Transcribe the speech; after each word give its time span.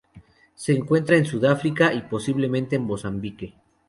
Se 0.55 0.71
encuentra 0.73 1.15
en 1.15 1.25
Sudáfrica 1.27 1.93
y, 1.93 2.01
posiblemente 2.01 2.75
en 2.75 2.85
Mozambique. 2.85 3.53